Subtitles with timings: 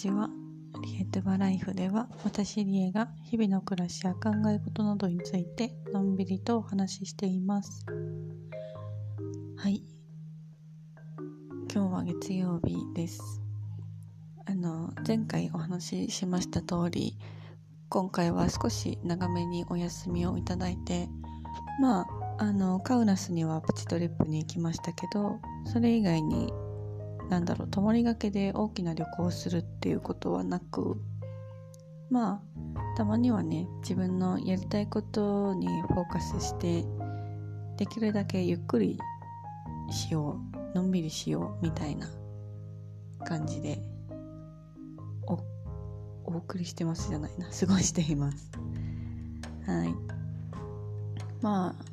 [0.00, 0.30] ちは。
[0.82, 7.84] リエトバライフでは私リエが日々の暮らしや考え事などについてのんびりとお話ししています。
[9.58, 9.82] はい。
[11.70, 13.42] 今日は月曜日です。
[14.46, 17.18] あの、前回お話ししました通り、
[17.90, 21.10] 今回は少し長めにお休みをいただいて、
[21.78, 22.06] まあ、
[22.38, 26.50] あの、カウナスにはプチトリップに行きましたけど、それ以外に
[27.30, 31.00] なんだろう泊まりがけで大きな旅行をするっていうことはなく
[32.10, 32.42] ま
[32.74, 36.84] あたまにはね自分のやりたいことにフォーカスして
[37.76, 38.98] できるだけゆっくり
[39.90, 40.40] しよ
[40.74, 42.08] うのんびりしようみたいな
[43.24, 43.80] 感じで
[45.26, 45.38] お
[46.24, 47.48] お送りしてますじゃないな。
[47.48, 48.50] 過ごしています。
[49.66, 49.94] はい。
[51.40, 51.84] まあ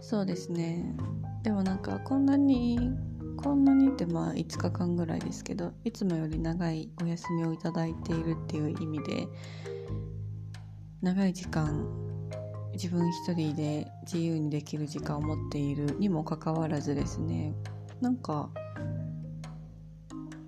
[0.00, 0.94] そうですね。
[1.42, 2.96] でもなんかこんなに
[3.42, 9.28] こんなにってまあ5日間ぐらいですけどいつもより長いお休みをいただいているっていう意味で
[11.00, 11.86] 長い時間
[12.74, 17.54] 自分一人で自由にできる時間を持っているにもかかわらずですね
[18.00, 18.50] なんか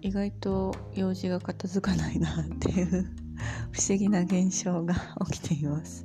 [0.03, 2.89] 意外と用事が片付かないなっていう
[3.71, 4.95] 不思議な現象が
[5.31, 6.05] 起きています。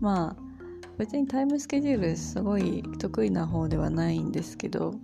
[0.00, 0.50] まあ
[0.98, 4.94] 別にタイムスケジュールすごい得意な方ではないんですけど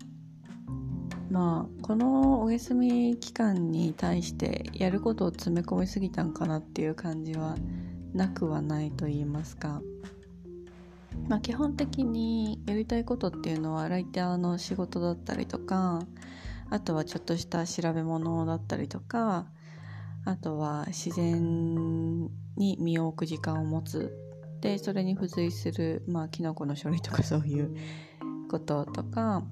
[1.30, 7.56] まあこのお休み期間に対してやることを詰め込みすぎたんかなっていう感じは
[8.14, 9.82] なくはないと言いますか。
[11.28, 16.00] まあ基本的にやりたいことっていうのはライターの仕事だったりとか
[16.70, 19.46] あとはちょっとした調べ物だったりとか
[20.24, 22.24] あとは自然
[22.56, 24.12] に身を置く時間を持つ。
[24.60, 27.76] でそれに付随するまあキノコの処理とかそういう
[28.48, 29.42] こととか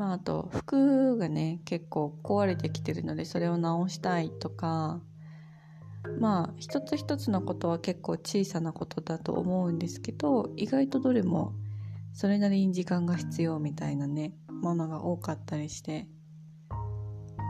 [0.00, 4.98] まあ、あと服がね結構壊れてきてるのでそれを直したいとか
[6.18, 11.52] まあ一つ一つのことは結構小さなことだと思うんですけど意外とどれも
[12.14, 16.08] それなりに時間が必要みたいなねものが多かったりして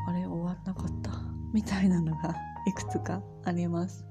[0.08, 1.22] あれ終わんなかった
[1.54, 2.34] みたいなのが
[2.66, 4.04] いくつかあります。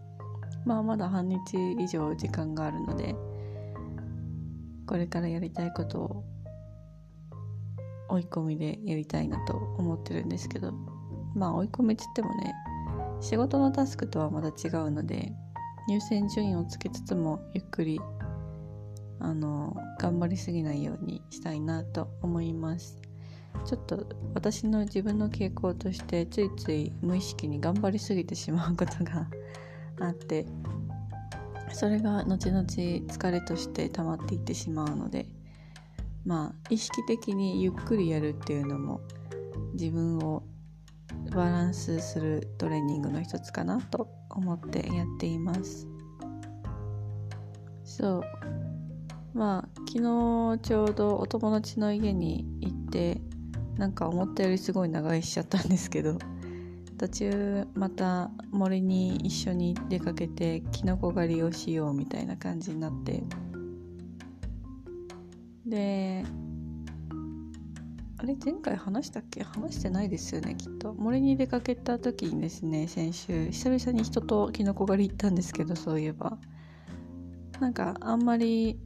[0.66, 1.38] まあまだ半日
[1.78, 3.16] 以上時間があるので
[4.88, 6.29] これからやりたいことを
[8.10, 10.74] 追い込みでやりたいなと思ってるんですけど。
[11.36, 12.56] まあ追い込みって言ってもね
[13.22, 15.32] 仕事のタスクとはまた違うので
[15.88, 18.00] 優先順位をつけつつもゆっくり
[19.20, 23.02] あの頑張りすぎないようにしたいなと思います。
[23.66, 29.28] ちょっと私の自分の傾向としてついつい無意識に頑張りすぎてしまうことが
[30.00, 30.46] あって
[31.74, 35.26] それが後々疲れとして溜まっていってしまうので
[36.30, 39.02] まあ意識的にゆっくりやるっていうのも
[39.74, 40.44] 自分を
[41.32, 45.88] バランスするトレーニングの一つかなと思ってやっています。
[47.84, 48.24] そう。
[49.34, 53.20] まあ昨日ちょうどお友達の家に行って
[53.80, 56.20] なんか思ったよりすごい長居しちゃったんですけど
[57.00, 63.24] 途中また森に一緒に出かけてキノコ狩りをしようみたいな感じになって
[65.70, 66.26] で
[68.18, 69.44] あれ前回話したっけ？
[69.44, 70.94] 話してないですよねきっと。
[70.94, 76.38] 森に出かけた時にですね先週久々に人とキノコ狩り行ったんですけどそういえば。
[77.62, 78.80] なんかあんまり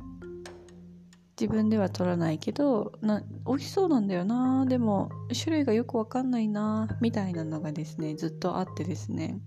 [1.39, 4.65] 自分では取らないけどな美味しそうなんだよな。
[4.67, 9.39] でも種類がよくわかんないなみたいなのがですねずっとあってですね。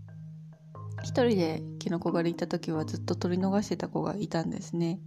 [1.02, 4.98] 一人でキノコ狩り行った時はずっと取り逃してた子がいたんですね。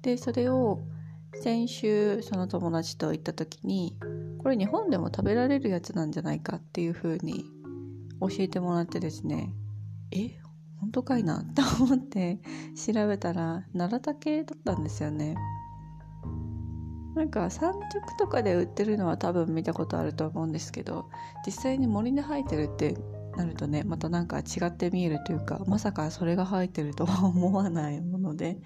[0.00, 0.80] でそれを
[1.34, 3.96] 先週その友達と行った時に
[4.38, 7.44] これ日本でも食べられるやつなんじゃないかっていう風に
[8.20, 9.52] 教えてもらってですね
[10.10, 10.40] え
[10.80, 11.44] 本当かいな？
[11.54, 12.40] と思って
[12.74, 15.36] 調べたら奈良竹だったんですよね。
[17.14, 17.80] なんか産直
[18.18, 21.10] とかで売ってるのは多分見たことあると思うんですけど
[21.44, 22.96] 実際に森で生えてるって
[23.36, 28.58] なるとねまたなんか違って見えるというかまさかそれが生えてるとは思わないもので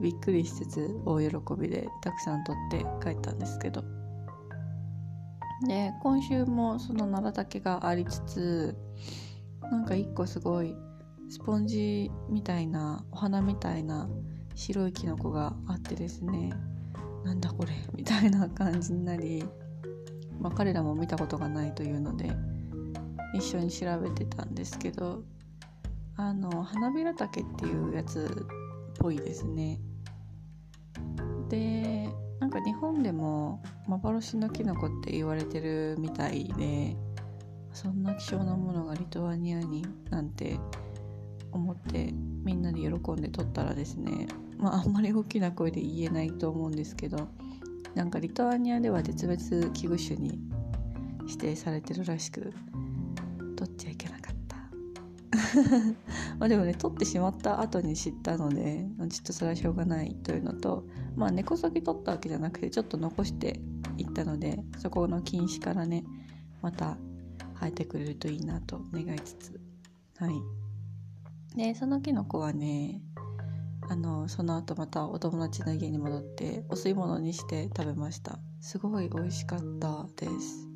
[0.00, 3.82] びっくりしつつ大喜びでたくさん取って帰ったんですけど。
[5.66, 8.76] で今週もその奈良竹がありつつ
[9.62, 10.76] なんか一個すごい
[11.28, 14.08] スポンジみたいなお花みたいな
[14.54, 16.52] 白いキノコがあってですね。
[17.24, 19.44] なんだこれみたいな感じになり、
[20.40, 22.30] まあ、彼らも見たことがないというので
[23.34, 25.22] 一緒に調べてたんですけど
[26.16, 28.46] あの花びら竹っていうやつ
[28.98, 29.80] ぽいですね。
[31.48, 32.08] で
[32.40, 36.96] なんか日本でも幻のキノコって言われてるみたいで
[37.72, 40.58] そんな希少なものがリトアニアになんて
[41.52, 42.12] 思って
[42.44, 44.28] みんなで喜んで撮ったらですね
[44.58, 47.28] まああんまり大きな声で言えないと思うんですけど
[47.94, 50.38] なんかリトアニアでは絶滅危惧種に
[51.22, 52.52] 指定されてるらしく
[53.56, 54.27] 撮っちゃいけなかった。
[56.38, 60.84] まあでもね撮ってしまった後に知ったのでちょっとそれはしょうがないというのと
[61.16, 63.60] まあ根こそぎ撮ったわけじゃなくてちょっと残して
[63.96, 66.04] いったのでそこの禁止からね
[66.62, 66.96] また
[67.60, 69.60] 生えてくれるといいなと願いつつ。
[70.18, 70.34] はい。
[71.56, 73.00] でそのキノコはね
[73.88, 78.38] あのその後またお友達の家に戻ってお吸い物にして食べました。
[78.60, 80.68] すごい美味しかったです。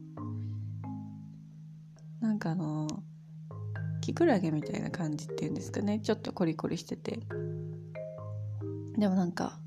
[2.21, 2.89] なんかあの
[4.03, 6.01] キクラゲみたいな感じっていうんですかね。
[6.01, 7.21] ちょっとコリコリしてて。
[8.99, 9.59] でもなんか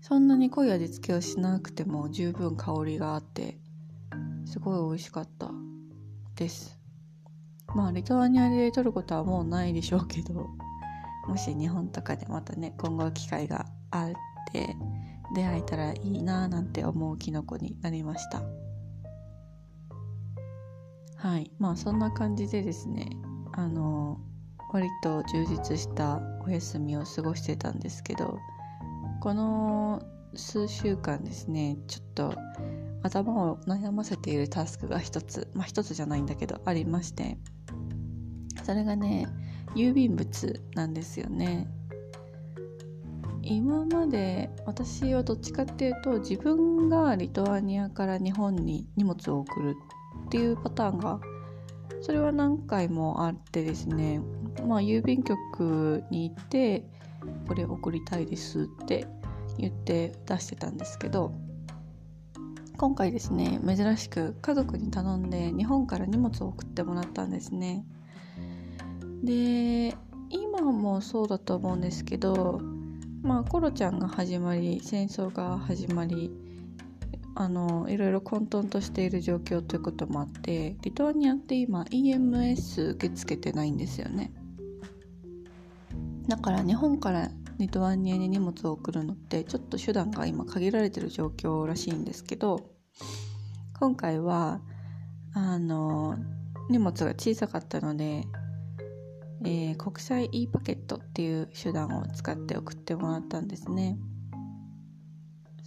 [0.00, 3.58] そんなに濃い味付けをしなくても十分香りがあって
[4.46, 5.50] すごい美味しかった
[6.36, 6.78] です。
[7.74, 10.50] まあリトアニアで取ることはもうないでしょうけど
[11.26, 14.12] もし日本とかでまたね今後機会があっ
[14.52, 14.76] て
[15.34, 18.40] 出会えたらいいななんて思うキノコになりました。
[21.16, 21.50] はい。
[21.58, 23.08] まあそんな感じでですね
[23.56, 24.18] あの
[24.72, 28.38] 割と充実したお休みを過ごしてたんですけど
[29.20, 30.02] この
[30.34, 32.34] 数週間ですねちょっと
[33.02, 37.38] 頭を悩ませているタスクが一つまあ一つじゃないんだけどありまして
[38.64, 39.28] それがね
[39.76, 41.68] 郵便物なんですよね。
[43.42, 49.76] 今まで私はどっちかっていうと自分がリトアニアから日本に荷物を送る
[50.26, 51.20] っていうパターンが
[52.04, 54.20] それは何回もあってですね
[54.68, 56.84] まあ郵便局に行って
[57.48, 59.06] これ送りたいですって
[59.56, 61.32] 言って出してたんですけど
[62.76, 67.86] 今回ですね珍しく家族に頼んで日本から荷物を送ってもらったんですね。
[69.22, 69.96] で
[70.28, 72.60] 今もそうだと思うんですけど
[73.22, 76.30] まあコロちゃんが始まり戦争が始まり
[77.36, 84.32] あのいろいろ混沌としている状況ということもあってリトアニアって今 EMS 受け付けてないんですよね。
[86.28, 92.70] だから日本からリトアニアに荷物を送るのってちょっと手段が今限られてる状況らしいんですけど
[93.78, 94.60] 今回は
[95.34, 96.16] あの
[96.70, 98.24] 荷物が小さかったので
[99.46, 103.98] えー、国際 e パケットっていう手段を使って送ってもらったんですね。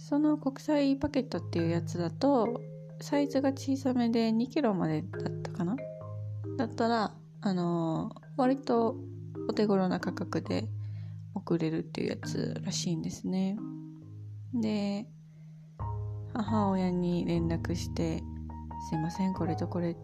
[0.08, 2.62] その国際パケットっていうやつだと
[2.98, 5.76] サイズが小さめで 2kg までだったかな？
[6.56, 7.12] だったら
[7.42, 8.96] あのー、割と
[9.50, 10.66] お手頃な価格で
[11.34, 13.58] 送れるっていうやつらしいんですね。
[14.54, 15.06] で
[16.32, 18.22] 母親に連絡して
[18.88, 19.94] 「すいませんこれとこれ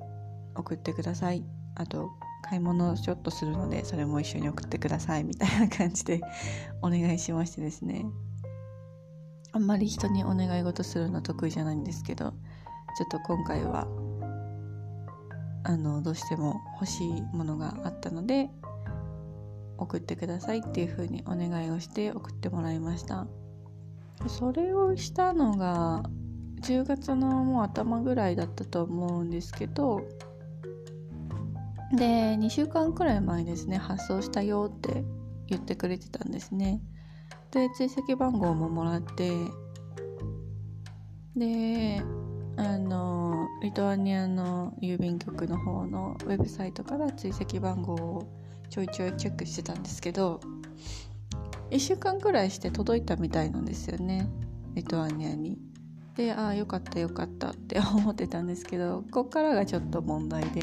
[0.55, 1.47] 送ってください」
[1.77, 2.11] あと
[2.43, 6.21] 買い物ちょっとするのでそれも一緒に送ってくださいみたいな感じで
[6.83, 8.05] お願いしましてですね。
[9.55, 12.33] あんまり人にお願い事するの得意じゃないんですけど
[12.99, 13.87] ちょっと今回は
[15.63, 18.51] あのどうしても欲しいものがあったので
[19.79, 23.27] 送ってくださいっていう風にお願いをして送ってもらいました。
[24.29, 26.05] それをしたのが
[26.63, 30.03] 10月のもう頭ぐらいだったと思うんですけど
[31.93, 35.05] で2週間くらい前ですね発送したよって
[35.47, 36.81] 言ってくれてたんですね。
[37.55, 39.31] で追跡番号ももらって
[41.37, 42.03] で
[42.57, 48.29] あのリトアニアの郵便局の方のウェブサイトから追跡番号を
[48.71, 50.41] ちょいちょいチェックしてたんですけど
[51.71, 54.29] 1週間くらいして届いたみたいなんですよね
[54.75, 55.59] リトアニアに。
[56.17, 60.63] でああよかったよかったって思ってたんですけどこっからがちょっと問題で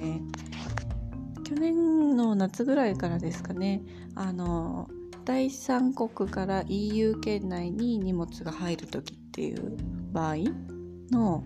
[1.44, 3.82] 去年の夏ぐらいからですかね
[4.16, 4.90] あの
[5.26, 9.78] 第三国から EU 圏内に荷物が入る時っていう
[10.12, 10.36] 場合
[11.12, 11.44] の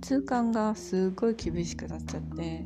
[0.00, 2.64] 通関がすごい厳しくなっちゃって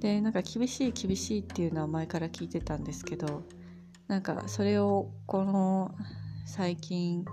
[0.00, 3.44] でなんか厳しい厳しいっていうのは前から聞いてたんですけど
[4.08, 5.94] なんかそれをこの
[6.46, 7.24] 最近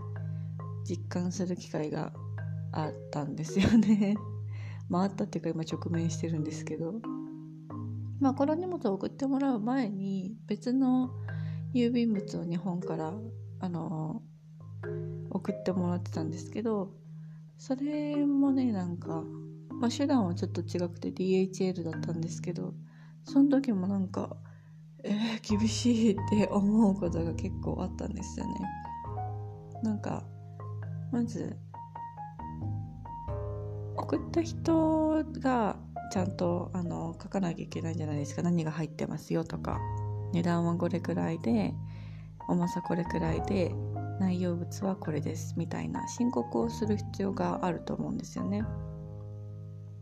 [0.87, 2.13] 実感する機会が
[2.71, 4.15] あったんですよね。
[4.87, 7.01] まああったっていうか今直面してるんですけど。
[8.21, 11.09] まあこの荷物を送ってもらう前に別の
[11.73, 13.13] 郵便物を日本から
[13.59, 14.21] あの
[15.29, 16.91] 送ってもらってたんですけど
[17.57, 19.23] それもねなんか、
[19.69, 22.73] まあ、手段はちょっと違くて DHL だったんですけど
[23.23, 24.35] その時もなんか
[25.03, 28.53] えー、厳しいって思うことが結構あったんですよね。
[29.83, 30.23] なんか
[31.11, 31.57] まず
[33.97, 35.77] 送った人が
[36.11, 38.43] ちゃんとあの書かなきゃいけないんじゃないですか。
[38.43, 39.79] 何が入ってますよとか。
[40.33, 41.73] 値段はこれくらいで
[42.47, 43.73] 重さこれくらいで
[44.19, 48.63] 内容物はこれですみたいな申告をする必要があると思うんですよね。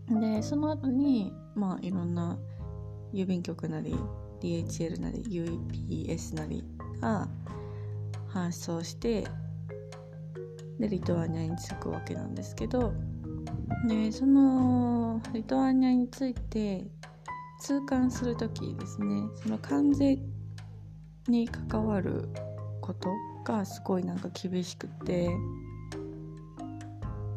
[0.09, 2.37] でその後にまあいろんな
[3.13, 3.95] 郵便局なり
[4.41, 6.63] DHL なり UPS なり
[6.99, 7.27] が
[8.33, 9.25] 搬送して
[10.79, 12.93] でリトアニアに着くわけなんですけど
[13.87, 16.87] でそのリトアニアについて
[17.59, 19.27] 通関する時ですね。
[19.35, 20.17] その関税
[21.27, 22.29] に関わる
[22.81, 23.09] こと
[23.45, 25.29] がすごいなんか厳しくて。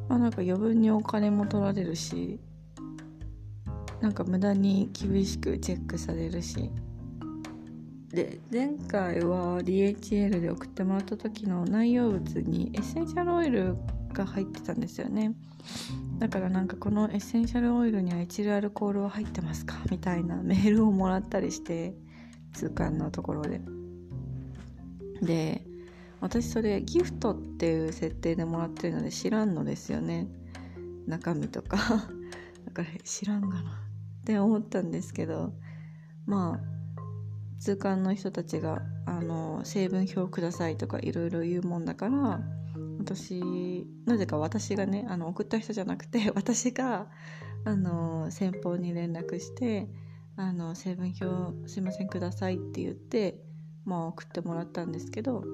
[0.08, 2.40] まあなんか余分にお金も取られるし。
[4.00, 6.70] なんか無駄に厳しくチェックされるし。
[8.08, 13.74] で前回は DHL で送ってもらった時の内容物にエッセンシャルオイル
[14.12, 15.34] が入ってたんですよね。
[16.18, 19.76] だからなんかこのエッセンシャルオイルにはエチルアルコールは入ってますか？
[19.90, 21.94] みたいなメールをもらったりして
[22.52, 23.60] 通関のところで。
[25.22, 25.64] で
[26.20, 30.28] 私それギフトっていう設定でもらってるので知らんのですよね。
[31.06, 31.76] 中身とか。
[32.66, 33.82] だから知らんがな。
[34.22, 35.52] って思ったんですけど
[36.26, 36.60] まあ
[37.58, 42.40] 通関の人たちがあの成分表くださいとかいろいろ言うもんだから
[43.02, 47.10] 私なぜか私がねあの送った人じゃなくて 私が
[47.64, 49.88] あの先方に連絡して
[50.36, 53.42] あの成分表すいませんくださいって言って
[53.84, 55.44] まあ送ってもらったんですけど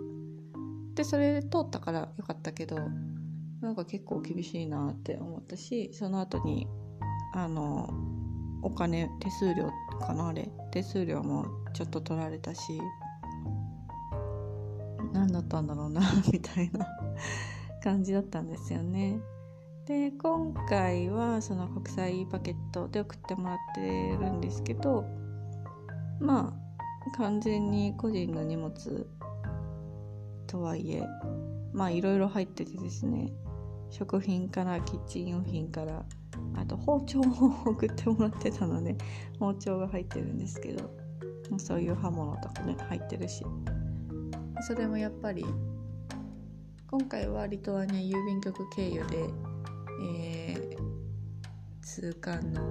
[0.94, 2.76] でそれで通ったからよかったけど
[3.60, 6.68] なんか結構厳しいなって思ったしその後に
[7.34, 7.88] あの
[8.62, 10.50] お金手数料かなあれ。
[10.70, 12.80] 手数料もちょっと取られたし
[15.12, 16.02] 何だったんだろうな
[16.32, 16.86] みたいな。
[17.82, 19.20] 感じだったんですよね。
[19.86, 25.06] で今回はその国際パケットで送ってもらってるんですけど
[26.20, 29.06] まあ完全に個人の荷物
[30.46, 31.02] とはいえ
[31.72, 33.32] まあいろいろ入っててですね
[33.88, 36.04] 食品からキッチン用品から
[36.56, 37.22] あと包丁を
[37.64, 38.96] 送ってもらってたので
[39.38, 40.90] 包丁が入ってるんですけど
[41.56, 43.44] そういう刃物とかね入ってるし
[44.60, 45.46] それもやっぱり
[46.90, 49.28] 今回はリトアニア郵便局経由で、
[50.02, 52.62] えー、通関の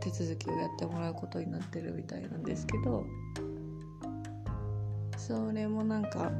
[0.00, 3.06] 手続きをやってもらうことになってるみたいなんですけど
[5.16, 6.32] それもなんか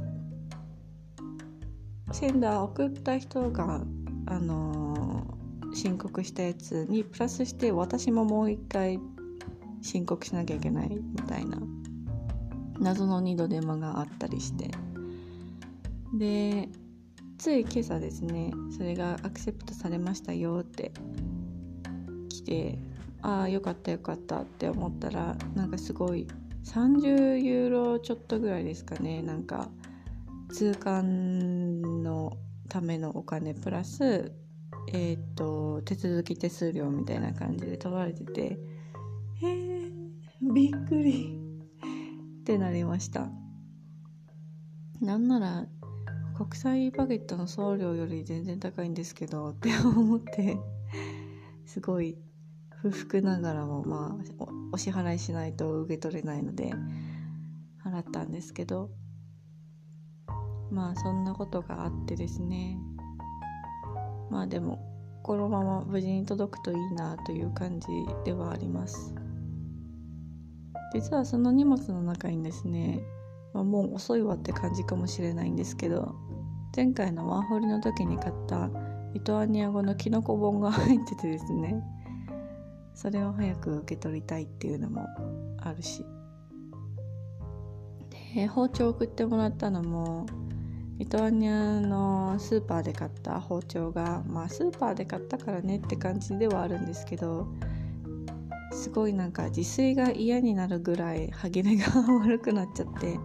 [2.11, 3.85] センダー送った人が
[4.27, 8.99] あのー、申告したやつにプラスして私ももう一回
[9.81, 11.59] 申告しなきゃいけないみたいな
[12.81, 14.73] 謎の二度手間があったりして。
[16.19, 16.69] で
[17.39, 20.93] つい今朝ですねそれがアクセプトされましたよって
[22.29, 22.79] 来て
[23.23, 26.27] ああよかったよかったって思ったらなんかすごい
[26.65, 29.69] 30ユーロちょっとぐらいですかねなんか
[30.53, 32.37] 通関の
[32.69, 34.33] ためのお金プラス
[34.93, 38.59] えっ、と手続き手数料みたいな感じで取られててへ
[39.43, 39.91] え
[40.55, 41.47] びっくり。
[42.47, 43.29] ってなりました。
[45.01, 45.67] なんなら
[46.37, 50.59] 国際バゲットの送料より全然高いんですけどって思って
[51.65, 52.19] すごい
[52.83, 56.75] 不服ながらもまあお支払いしないと受け取れないので
[57.83, 58.91] 払ったんですけど
[60.71, 62.79] まあそんなことがあってですね。
[64.31, 64.79] まあでも
[65.23, 67.87] このまま無事に届くといいなという感じ
[68.25, 69.15] ではあります。
[70.93, 73.01] 実はその荷物の中にですね、
[73.55, 76.15] ま、もう遅いわって感じかもしれないんですけど
[76.75, 78.71] 前回のワーホリの時に買った
[79.13, 81.83] リトアニア語のキノコ本が入っててですね
[82.95, 85.07] それを早く受け取りたいっていうのも
[85.59, 86.05] あるし。
[88.35, 90.27] で包丁送ってもらったのも
[90.99, 97.49] リトアニアのスーパーで買った包丁がまあスーパーで買ったからねって感じではあるんですけど
[98.73, 101.87] すごいなんか自炊が嫌になるぐらい歯切れが
[102.21, 103.19] 悪くなっちゃって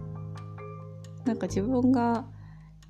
[1.24, 2.26] なんか自分が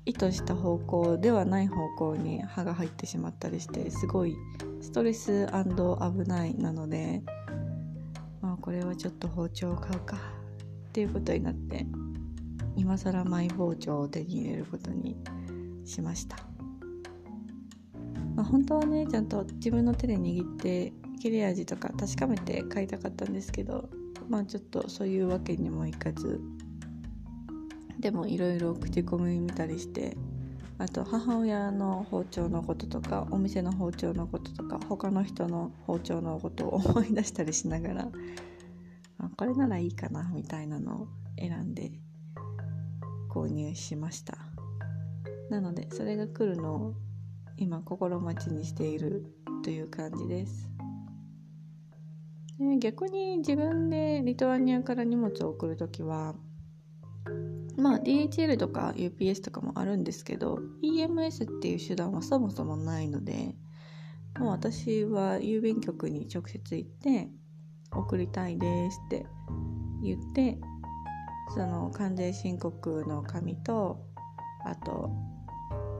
[0.05, 4.35] 意図した方向ではない方向に歯が入ってしまったりしてすごい
[4.81, 7.21] ストレス危ないなので、
[8.41, 11.85] まあ、これはちょっと包丁を買うかっていうことになって
[12.75, 15.15] 今更マイ包丁を手に入れることに
[15.85, 16.37] しました、
[18.35, 20.91] まあ、本当はねちゃんと自分の手で握って
[21.21, 23.89] 切れ味とか確かめて買いたかったんですけど
[24.27, 26.41] まあちょっとそういうわけにもいかず
[27.99, 30.17] でもいろいろ口コミ見たりして
[30.77, 38.07] あと母親の包丁のこととかお店の包丁のこととか他の人の包丁のことを思い出したりしながら
[39.19, 41.07] あこれならいいかなみたいなのを
[41.37, 41.91] 選んで
[43.29, 44.37] 購入しました。
[45.49, 46.93] なのでそれが来るのを
[47.57, 49.25] 今心待ちにしている
[49.63, 50.69] という感じです。
[52.59, 56.35] で逆に自分でリトアニアから荷物を送る時は
[57.77, 63.55] まあ DHL とか UPS とかもあるんですけど EMS っていう手段はそもそもないので
[64.39, 67.29] もう私は郵便局に直接行って
[67.91, 69.25] 送りたいですって
[70.01, 70.57] 言って
[71.53, 73.99] その関税申告の紙と
[74.65, 75.11] あと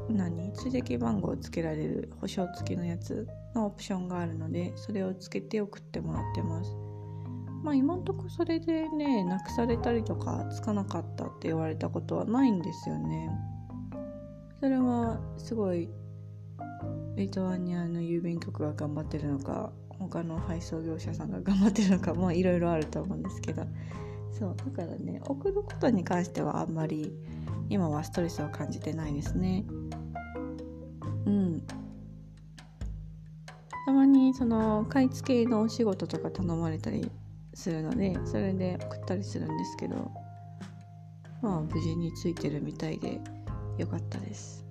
[0.09, 6.92] 何追跡番号をつけられる保証付きのやつのオプションがあるのでそれをつけて送ってもらってます。
[7.63, 13.29] まあ今んとこそれでねなくされたりとかつかなかったって言われたことはないんですよね。
[14.59, 15.89] それはすごい
[17.15, 23.65] リトアニアの郵便局が頑張ってるのか他の配送業者さんが頑張ってるのかもいろいろあると思うんですけど。
[24.33, 27.13] そうだからね送ることに関してはあんまり
[27.69, 29.63] 今はストレスを感じてないですね。
[31.25, 31.63] うん。
[33.85, 37.11] たまにその買い付けのお仕事とか頼まれたり
[37.53, 40.11] するのでそれで送ったりするんですけど
[41.41, 43.19] まあ無事についてるみたいで
[43.77, 44.63] よかったです。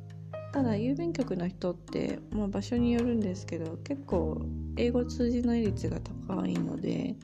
[0.53, 4.43] ただ郵便局の人って、まあ、場所によるんですけど結構
[4.77, 5.99] 英語通じない率が
[6.29, 7.17] 高いので、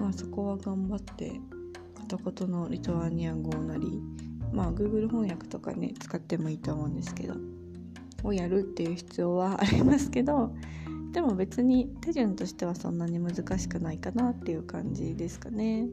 [0.00, 1.38] まあ、そこは頑張って
[2.08, 4.00] 片言のリトアニア語なり
[4.50, 7.34] まあ Google 翻訳とかね使ってもいいと思うんですけど
[8.24, 10.54] をやるっていう必要はありますけど
[11.16, 15.86] でも別に手順としてはそんなに難しくないかなっていう感じですかね。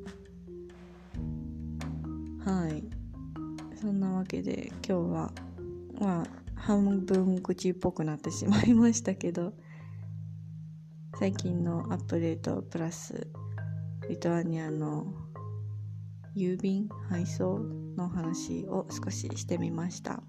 [2.44, 2.84] はい。
[3.80, 5.32] そんなわけで今日は
[5.98, 6.26] まあ
[6.56, 9.54] 半分口っぽくなってしまいましたけど
[11.18, 13.30] 最近のアップデートプラス
[14.10, 15.06] リトアニアの
[16.36, 17.60] 郵便配送
[17.96, 20.22] の話を少ししてみました。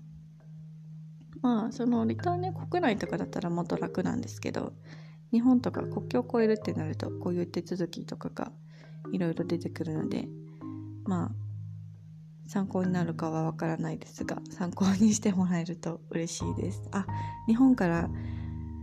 [1.44, 4.72] まあそのリターンね国内とかだったらもっと楽なんですけど
[5.30, 8.50] 日本とか国境を越えるってなるとこういう手続きとかが
[9.12, 10.26] いろいろ出てくるので
[11.04, 11.30] まあ
[12.46, 16.82] 参考になるかはわからないですが参考にしてもらえると嬉しいです。
[16.92, 17.04] あ
[17.46, 18.08] 日本から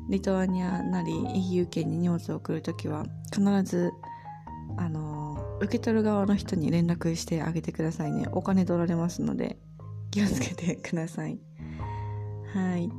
[0.10, 1.14] リトアニアなり
[1.52, 3.92] EU 圏に荷物を送るときは必ず
[4.78, 8.28] あの受け取る側の人に連絡してあげてくださいね。
[8.34, 9.58] お金取られますので
[10.12, 11.40] 気をつけてください。
[12.54, 12.92] はい。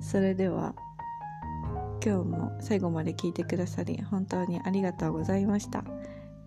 [0.00, 0.74] それでは
[2.02, 5.84] 今日も最後まで聞いてくださり本当にありがとうございました。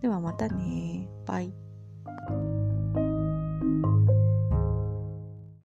[0.01, 1.07] ではまたね。
[1.25, 1.62] バイ。